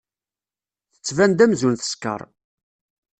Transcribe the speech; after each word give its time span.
Tettban-d 0.93 1.41
amzun 1.43 1.75
teskeṛ. 1.75 2.21